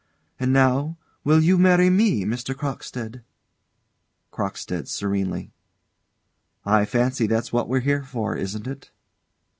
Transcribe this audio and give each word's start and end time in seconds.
And 0.39 0.51
now 0.51 0.97
will 1.23 1.39
you 1.43 1.59
marry 1.59 1.91
me, 1.91 2.25
Mr. 2.25 2.55
Crockstead? 2.55 3.21
CROCKSTEAD. 4.31 4.87
[Serenely.] 4.87 5.51
I 6.65 6.85
fancy 6.85 7.27
that's 7.27 7.53
what 7.53 7.69
we're 7.69 7.81
here 7.81 8.01
for, 8.03 8.35
isn't 8.35 8.65
it? 8.65 8.89